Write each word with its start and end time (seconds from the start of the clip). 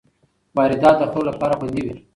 واردات 0.55 0.95
د 0.99 1.03
خلکو 1.13 1.27
لپاره 1.29 1.57
خوندي 1.59 1.81
وي. 1.85 1.93